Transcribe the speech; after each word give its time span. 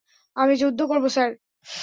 আমি 0.35 0.53
যুদ্ধ 0.61 0.79
করব, 0.91 1.05
স্যার! 1.07 1.29